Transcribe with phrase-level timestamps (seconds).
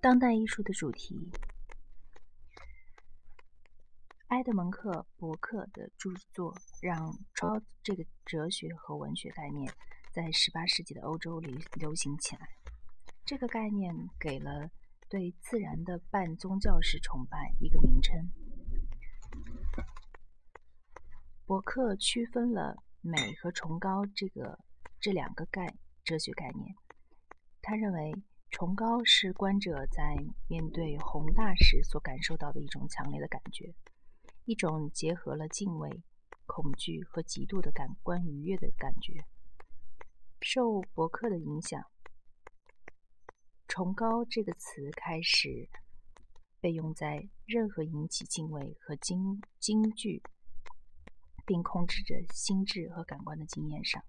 [0.00, 1.30] 当代艺术的主题。
[4.28, 9.70] 埃德蒙克·伯克的著作让“超”这个哲学和文学概念
[10.10, 12.48] 在18世纪的欧洲里流行起来。
[13.26, 14.70] 这个概念给了
[15.10, 18.32] 对自然的半宗教式崇拜一个名称。
[21.44, 24.58] 伯克区分了美和崇高这个
[24.98, 26.74] 这两个概哲学概念。
[27.60, 28.29] 他认为。
[28.50, 30.16] 崇高是观者在
[30.48, 33.74] 面对宏大时所感受到的一种强烈的感觉，
[34.44, 36.02] 一种结合了敬畏、
[36.46, 39.24] 恐惧和极度的感官愉悦的感觉。
[40.42, 41.80] 受伯克的影响
[43.68, 45.68] ，“崇高”这个词开始
[46.60, 50.22] 被用在任何引起敬畏和惊惊惧，
[51.46, 54.02] 并控制着心智和感官的经验上，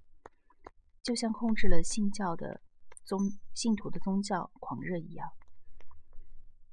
[1.04, 2.62] 就像控制了信教的。
[3.04, 3.20] 宗
[3.54, 5.30] 信徒的宗教狂热一样，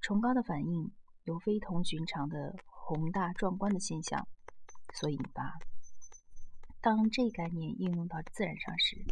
[0.00, 0.92] 崇高的反应
[1.24, 4.28] 由非同寻常的宏大壮观的现象
[4.94, 5.58] 所引发。
[6.80, 9.04] 当这一概念应用到自然上时，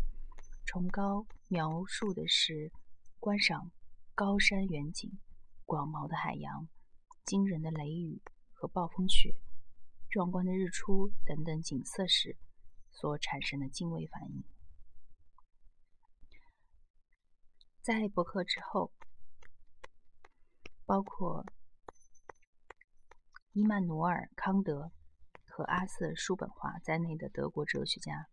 [0.64, 2.70] 崇高描述的是
[3.18, 3.70] 观赏
[4.14, 5.18] 高山远景、
[5.64, 6.68] 广袤的海洋、
[7.24, 8.22] 惊人的雷雨
[8.52, 9.34] 和暴风雪、
[10.08, 12.36] 壮观的日出等等景色时
[12.90, 14.44] 所产生的敬畏反应。
[17.86, 18.90] 在伯克之后，
[20.84, 21.46] 包括
[23.52, 24.90] 伊曼努尔·康德
[25.46, 28.26] 和阿瑟·叔本华在内的德国哲学家，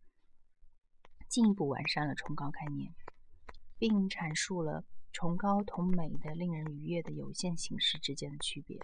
[1.30, 2.96] 进一步完善了崇高概念，
[3.78, 8.80] 并阐述了崇高同美的令人愉悦的有限形式之间的区别。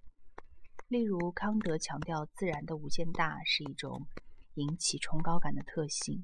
[0.87, 4.05] 例如，康德强调自然的无限大是一种
[4.53, 6.23] 引起崇高感的特性，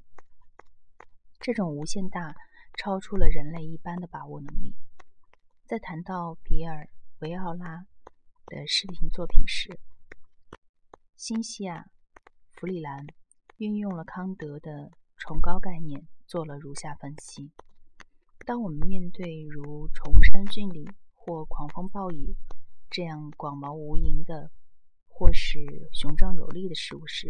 [1.39, 2.35] 这种无限大。
[2.77, 4.75] 超出了人类一般的把握能力。
[5.65, 6.83] 在谈到比尔·
[7.19, 7.87] 维奥拉
[8.45, 9.79] 的视频作品时，
[11.15, 11.81] 新西亚·
[12.51, 13.07] 弗里兰
[13.57, 17.51] 运用了康德的崇高概念，做了如下分析：
[18.45, 22.35] 当我们面对如崇山峻岭或狂风暴雨
[22.91, 24.51] 这样广袤无垠的，
[25.07, 27.29] 或是雄壮有力的事物时，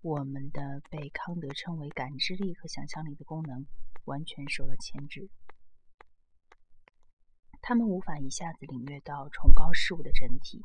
[0.00, 3.66] 我们的被康德称为感知力和想象力的功能。
[4.08, 5.28] 完全受了牵制，
[7.60, 10.64] 他们无法一下子领略到崇高事物的整体。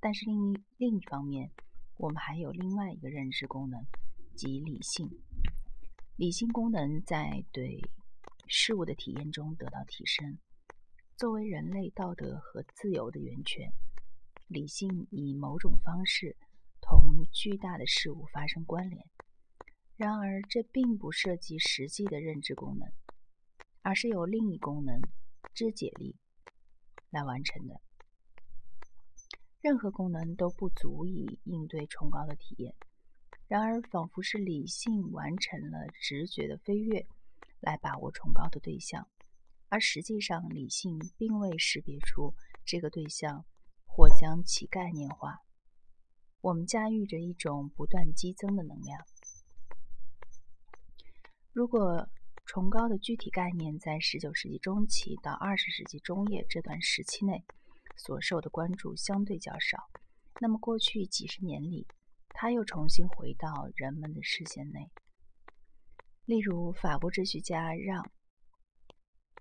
[0.00, 1.50] 但是另一另一方面，
[1.96, 3.80] 我们还有另外一个认知功能，
[4.34, 5.08] 即理性。
[6.16, 7.80] 理性功能在对
[8.48, 10.38] 事物的体验中得到提升。
[11.16, 13.70] 作为人类道德和自由的源泉，
[14.48, 16.36] 理性以某种方式
[16.80, 19.06] 同巨大的事物发生关联。
[20.00, 22.88] 然而，这并不涉及实际的认知功能，
[23.82, 24.98] 而是由另一功能——
[25.52, 26.16] 知解力
[27.10, 27.82] 来完成的。
[29.60, 32.74] 任何功能都不足以应对崇高的体验。
[33.46, 37.06] 然而，仿佛是理性完成了直觉的飞跃，
[37.60, 39.06] 来把握崇高的对象，
[39.68, 42.34] 而实际上，理性并未识别出
[42.64, 43.44] 这个对象，
[43.84, 45.40] 或将其概念化。
[46.40, 48.98] 我们驾驭着一种不断激增的能量。
[51.60, 52.08] 如果
[52.46, 57.44] 崇高的具体概念在19世纪中期到20世纪中叶这段时期内
[57.98, 59.76] 所受的关注相对较少，
[60.40, 61.86] 那么过去几十年里，
[62.30, 64.90] 它又重新回到人们的视线内。
[66.24, 68.02] 例如，法国哲学家让·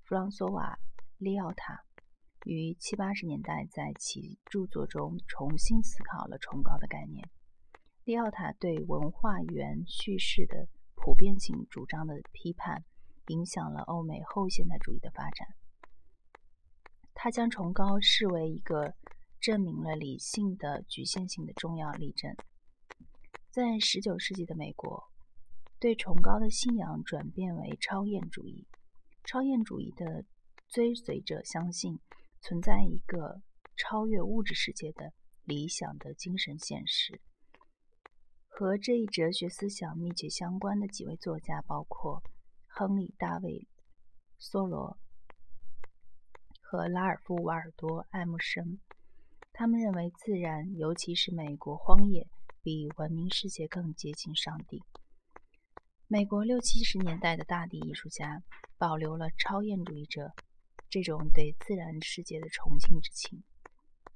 [0.03, 0.77] 弗朗索瓦·
[1.23, 1.85] 利奥塔
[2.43, 7.29] 于七八十年代在其著作中重新思考了崇高的概念。
[8.03, 10.67] 利奥塔对文化源叙事的。
[11.01, 12.83] 普遍性主张的批判
[13.27, 15.47] 影响了欧美后现代主义的发展。
[17.13, 18.93] 他将崇高视为一个
[19.39, 22.35] 证明了理性的局限性的重要例证。
[23.49, 25.09] 在19世纪的美国，
[25.79, 28.67] 对崇高的信仰转变为超验主义。
[29.23, 30.25] 超验主义的
[30.67, 31.99] 追随者相信
[32.41, 33.41] 存在一个
[33.77, 35.13] 超越物质世界的
[35.45, 37.21] 理想的精神现实。
[38.59, 42.21] 和这一哲学思想密切相关的几位作家包括
[42.67, 43.51] 亨利·大卫·
[44.37, 44.97] 梭罗
[46.59, 48.77] 和拉尔夫·瓦尔多·爱默生。
[49.53, 52.27] 他们认为，自然，尤其是美国荒野，
[52.61, 54.83] 比文明世界更接近上帝。
[56.07, 58.43] 美国六七十年代的大地艺术家
[58.77, 60.33] 保留了超验主义者
[60.89, 63.41] 这种对自然世界的崇敬之情。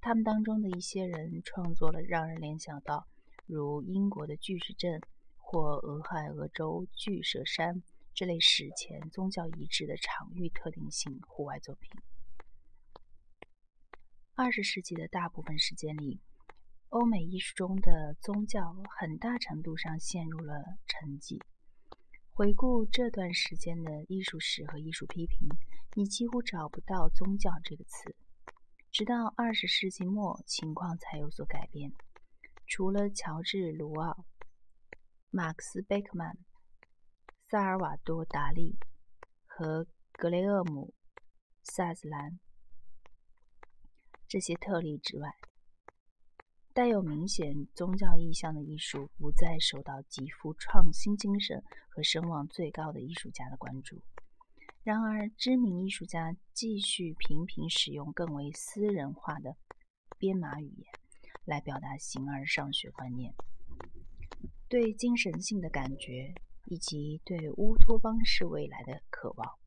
[0.01, 3.07] 他们当中的一些人创作了让人联想到。
[3.53, 4.99] 如英国的巨石阵
[5.37, 7.83] 或俄亥俄州巨蛇山
[8.15, 11.91] 这类史前宗教遗址的场域特定性户外作品。
[14.33, 16.19] 二十世纪的大部分时间里，
[16.89, 21.39] 欧美艺术中的宗教很大程度上陷入了沉寂。
[22.33, 25.47] 回顾这段时间的艺术史和艺术批评，
[25.93, 28.15] 你几乎找不到“宗教”这个词。
[28.91, 31.93] 直到二十世纪末，情况才有所改变。
[32.65, 34.25] 除了乔治·卢奥、
[35.29, 36.37] 马克思·贝克曼、
[37.41, 38.77] 萨尔瓦多·达利
[39.45, 40.93] 和格雷厄姆·
[41.61, 42.39] 萨斯兰
[44.27, 45.35] 这些特例之外，
[46.73, 54.01] 带有明显宗教意象的艺术不再受到极富创新精神和声望最高的艺术家的关注。
[54.81, 59.55] 然而，知名艺术家继续频频使用更为私人化的
[60.17, 60.91] 编码语言
[61.45, 63.33] 来表达形而上学观念、
[64.67, 66.33] 对精神性的感觉
[66.65, 69.59] 以及对乌托邦式未来的渴望。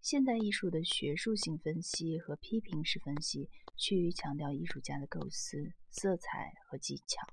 [0.00, 5.72] 现代艺术的学术性分析和批评式分析趋于强调艺术家的构思。
[5.98, 7.26] 色彩和技巧，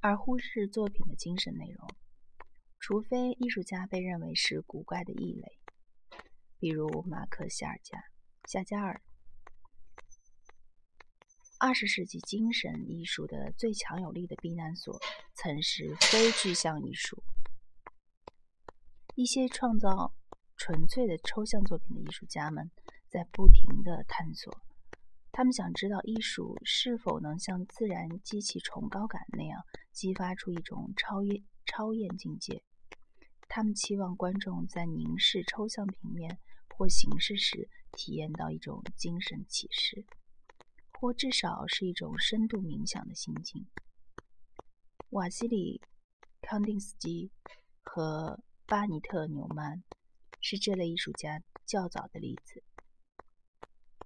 [0.00, 1.86] 而忽视作品的精神内容。
[2.78, 5.58] 除非艺术家被认为是古怪的异类，
[6.58, 8.02] 比如马克·夏尔加、
[8.46, 9.02] 夏加尔。
[11.62, 14.98] 二十世纪精神艺术的最强有力的避难所，
[15.34, 17.22] 曾是非具象艺术。
[19.14, 20.14] 一些创造
[20.56, 22.70] 纯粹的抽象作品的艺术家们，
[23.10, 24.50] 在不停地探索。
[25.32, 29.62] 他们想知道艺术是否能像自然激起崇高感那样
[29.92, 32.62] 激发出一种超越超验境界。
[33.48, 36.38] 他们期望观众在凝视抽象平面
[36.74, 40.06] 或形式时体验到一种精神启示，
[41.00, 43.66] 或至少是一种深度冥想的心境。
[45.08, 45.80] 瓦西里·
[46.42, 47.30] 康定斯基
[47.82, 49.82] 和巴尼特·纽曼
[50.42, 52.62] 是这类艺术家较早的例子。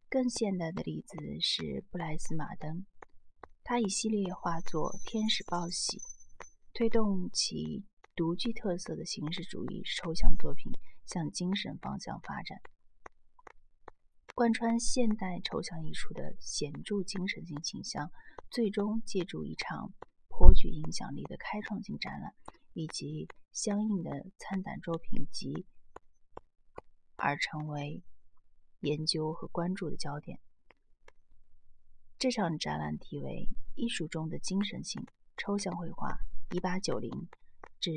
[0.08, 2.87] 更现代的例子是布莱斯·马登，
[3.64, 5.99] 他以系列画作《天使报喜》
[6.73, 10.70] 推动其独具特色的形式主义抽象作品
[11.06, 12.61] 向精神方向发展。
[14.34, 18.10] 贯穿现代抽象艺术的显著精神性倾向，
[18.50, 19.92] 最终借助一场
[20.28, 22.34] 颇具影响力的开创性展览
[22.72, 25.66] 以及相应的参展作品集
[27.16, 28.02] 而成为。
[28.84, 30.38] 研究和关注的焦点。
[32.19, 35.02] 这场展览题为《艺术中的精神性
[35.38, 36.19] 抽象绘画
[36.52, 37.10] （一八九零
[37.80, 37.90] 至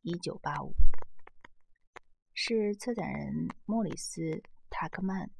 [0.00, 0.72] 一九八五）》，
[2.32, 4.22] 是策展人莫里斯·
[4.70, 5.30] 塔克曼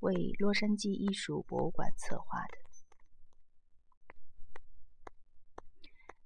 [0.00, 2.58] 为洛杉矶艺术博物馆策划的。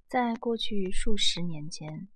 [0.06, 2.09] 在过去数十年间，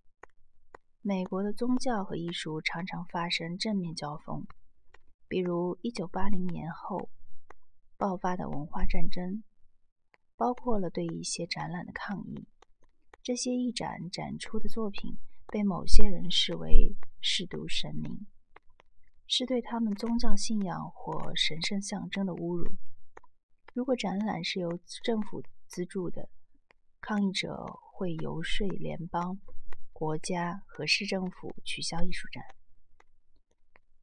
[1.02, 4.46] 美国的宗教和艺术常常发生正面交锋。
[5.26, 7.10] 比如，1980年后
[7.96, 9.42] 爆发的文化战争，
[10.36, 12.46] 包括了对一些展览的抗议。
[13.20, 15.18] 这些一展展出的作品
[15.48, 18.26] 被某些人视为亵渎神明，
[19.30, 22.66] 是对他们宗教信仰或神圣象征的侮辱。
[23.74, 26.30] 如果展览是由政府资助的，
[27.02, 29.38] 抗议者会游说联邦、
[29.92, 32.42] 国家和市政府取消艺术展。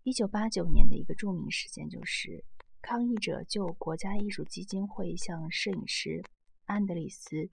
[0.04, 2.46] 一九八九年的一个著名事件就是，
[2.80, 6.24] 抗议者就国家艺术基金会向摄影师
[6.66, 7.36] 安德里斯·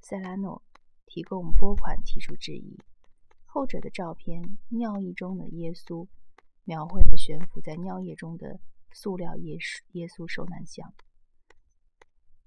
[0.00, 0.62] 塞拉诺
[1.04, 2.78] 提供拨款提出质疑。
[3.44, 6.04] 后者的照片《尿意中的耶稣》
[6.70, 8.60] 描绘了悬浮在尿液中的
[8.92, 10.94] 塑料耶稣耶稣受难像。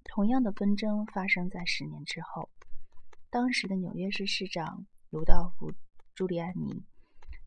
[0.06, 2.50] 同样的纷争发生在十年之后，
[3.30, 5.72] 当时的纽约市市长卢道夫·
[6.16, 6.86] 朱利安尼。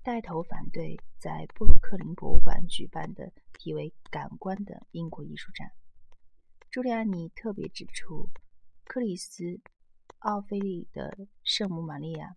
[0.03, 5.73] 带头反对在布鲁克林博物馆举办的题为“感官”的英国艺术展。
[6.71, 8.29] 朱利安尼特别指出，
[8.85, 9.43] 克里斯·
[10.19, 11.11] 奥菲利的
[11.43, 12.29] 《圣母玛利亚》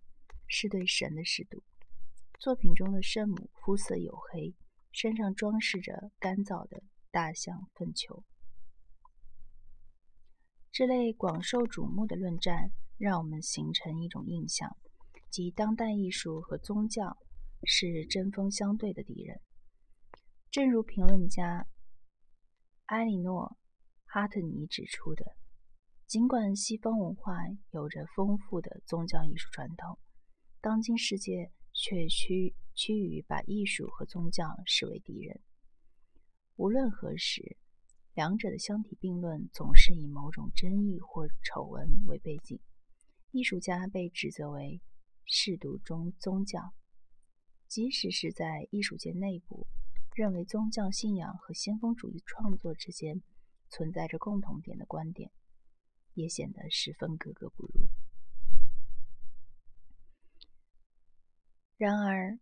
[0.48, 1.60] 是对神的亵渎。
[2.40, 4.56] 作品中的圣母肤色黝黑，
[4.90, 8.24] 身上装饰着干燥的大象粪球。
[10.72, 14.74] 这类广受瞩目的论战，让我们形成一种印象，
[15.28, 17.16] 即当代艺术和宗教。
[17.66, 19.38] 是针锋相对的敌人。
[20.50, 21.66] 正如评论家
[22.86, 23.54] 埃莉诺·
[24.10, 25.36] 哈特尼指出的，
[26.06, 27.34] 尽管西方文化
[27.72, 29.98] 有着丰富的宗教艺术传统，
[30.62, 35.40] 当今世界却趋趋于把艺术和宗教视为敌人。
[36.56, 37.56] 无论何时，
[38.14, 42.58] 两者的相提并论总是以某种争议或丑闻为背景。
[43.30, 44.80] 艺术家被指责为
[45.26, 46.74] 舐犊中宗教。
[47.68, 49.68] 即使是在艺术界内部，
[50.16, 53.22] 认为宗教信仰和先锋主义创作之间
[53.68, 55.30] 存在着共同点的观点，
[56.14, 57.88] 也显得十分格格不入。
[61.80, 62.38] 然而，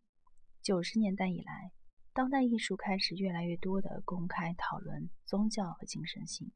[0.63, 1.71] 九十年代以来，
[2.13, 6.51] 当代艺术开始越来越多的公开讨论宗教和精神性。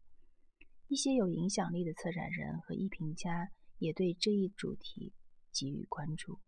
[0.89, 5.13] 一些有影响力的策展人和艺评家也对这一主题
[5.53, 6.41] 给予关注。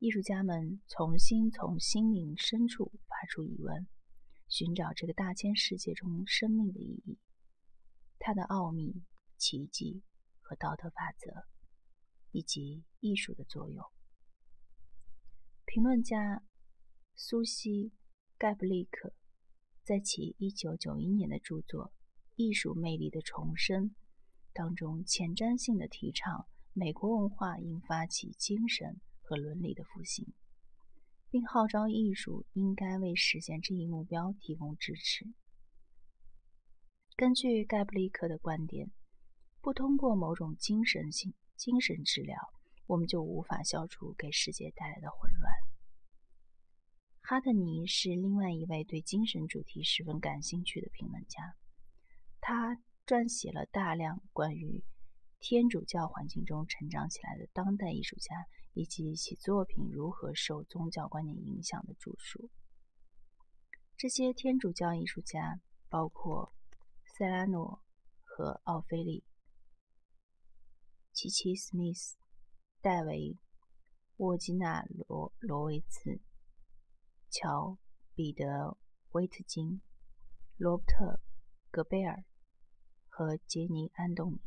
[0.00, 3.86] 艺术家们重新从心灵深处发出疑问，
[4.48, 7.16] 寻找这个大千世界中生命的意义、
[8.18, 9.04] 它的奥秘、
[9.36, 10.02] 奇迹
[10.40, 11.46] 和道德法则，
[12.32, 13.84] 以及艺术的作用。
[15.78, 16.42] 评论家
[17.14, 17.90] 苏西·
[18.36, 19.14] 盖布利克
[19.84, 21.84] 在其1991年的著作
[22.34, 23.84] 《艺术魅力的重生》
[24.52, 30.26] 当中，前瞻性的提倡美国文化应发起精神和伦理的复兴，
[31.30, 35.32] 并号召艺术应该为实现这一目标提供支持。
[37.14, 38.90] 根据盖布利克的观点，
[39.60, 42.36] 不通过某种精神性精神治疗。
[42.88, 45.67] 我们就无法消除给世界带来的混乱。
[47.30, 51.56] 哈特尼是另外一位对精神主题十分感兴趣的评论家，
[52.40, 54.82] 他撰写了大量关于
[55.38, 62.48] 天主教环境中成长起来的当代艺术家以及其作品如何受宗教观念影响的著述。
[63.98, 66.54] 这些天主教艺术家包括
[67.04, 67.82] 塞拉诺
[68.24, 69.22] 和奥菲利、
[71.12, 72.16] 奇奇·史密斯。
[72.80, 73.16] 戴维·
[74.16, 76.18] 沃基纳罗罗维茨、
[77.30, 77.72] 乔·
[78.14, 78.44] 彼得·
[79.12, 79.80] 威特金、
[80.56, 81.04] 罗伯特·
[81.70, 82.24] 戈贝尔
[83.06, 84.40] 和杰尼·安东尼，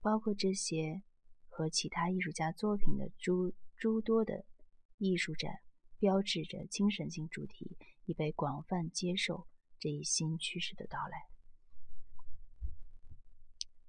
[0.00, 1.02] 包括这些
[1.48, 4.44] 和其他艺术家作品的诸诸多的
[4.98, 5.60] 艺术展，
[5.98, 7.76] 标志着精神性主题
[8.06, 9.46] 已被广泛接受
[9.78, 11.28] 这一新趋势的到来。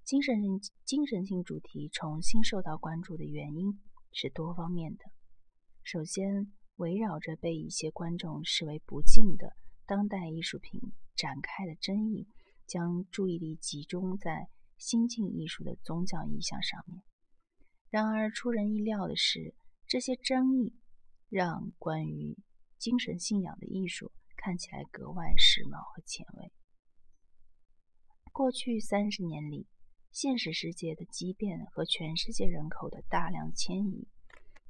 [0.03, 5.05] 精神性精神性主题重新受到关注的原因是多方面的。
[5.81, 10.81] 首先，围绕着被一些观众视为不敬的当代艺术品
[11.15, 12.27] 展开的争议，
[12.65, 17.03] 将注意力集中在新晋艺术的宗教意象上面。
[17.89, 19.53] 然而，出人意料的是，
[19.87, 20.73] 这些争议
[21.29, 22.35] 让关于
[22.79, 26.51] 精神信仰的艺术看起来格外时髦和前卫。
[28.31, 29.67] 过去三十年里，
[30.11, 34.07] 现实世界的畸变和全世界人口的大量迁移，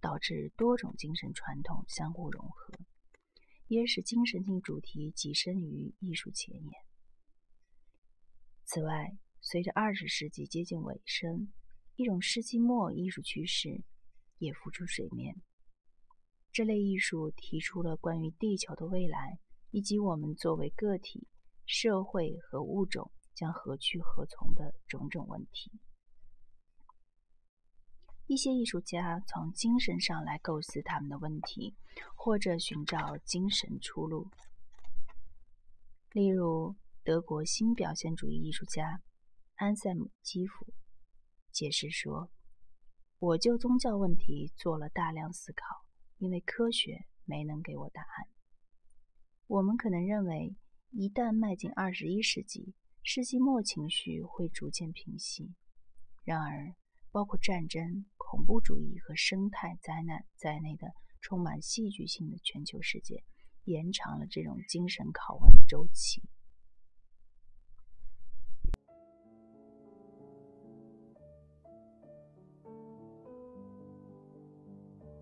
[0.03, 2.74] 导致多种精神传统相互融合，
[3.69, 6.72] 也使精神性主题跻身于艺术前沿。
[8.63, 11.53] 此外，随着二十世纪接近尾声，
[11.95, 13.81] 一种世纪末艺术趋势
[14.39, 15.41] 也浮出水面。
[16.51, 19.39] 这类艺术提出了关于地球的未来，
[19.72, 21.27] 以及我们作为个体、
[21.65, 23.10] 社会和物种。
[23.36, 25.72] 将何去何从的种种问题。
[28.33, 31.75] 一些艺术家从精神上来构思他们的问题，
[32.15, 34.27] 或者寻找精神出路。
[36.13, 39.03] 例如，德国新表现主义艺术家
[39.57, 40.73] 安塞姆·基夫
[41.51, 42.31] 解释说
[43.19, 45.85] ：“我就宗教问题做了大量思考，
[46.17, 48.27] 因为科学没能给我答案。”
[49.45, 50.55] 我们可能认为，
[50.89, 52.73] 一旦迈进二十一世纪，
[53.03, 55.53] 世纪末情绪会逐渐平息，
[56.23, 56.73] 然而，
[57.13, 60.88] 包括战争、恐怖主义和生态灾难在内的
[61.22, 63.24] 充满戏剧性的全球世界，
[63.65, 66.24] 延长了这种精神拷问的周期。